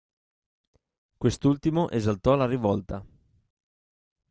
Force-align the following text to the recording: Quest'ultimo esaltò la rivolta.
Quest'ultimo 1.19 1.87
esaltò 1.91 2.33
la 2.33 2.47
rivolta. 2.47 3.05